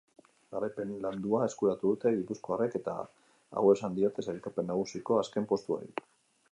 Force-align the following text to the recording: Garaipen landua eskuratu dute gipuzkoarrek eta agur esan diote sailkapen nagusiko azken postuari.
Garaipen 0.53 0.93
landua 1.03 1.41
eskuratu 1.49 1.91
dute 1.91 2.13
gipuzkoarrek 2.21 2.79
eta 2.81 2.97
agur 3.63 3.79
esan 3.79 4.01
diote 4.01 4.27
sailkapen 4.31 4.71
nagusiko 4.73 5.23
azken 5.25 5.49
postuari. 5.55 5.97